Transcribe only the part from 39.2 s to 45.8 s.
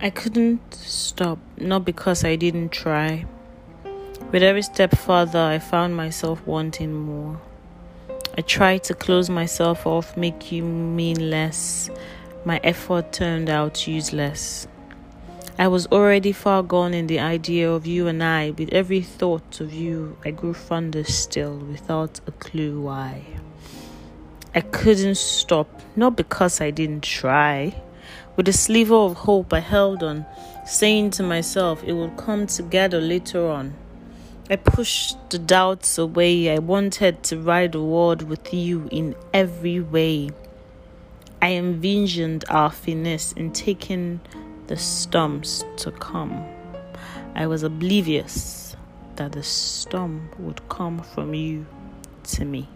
every way. I envisioned our finesse in taking the storms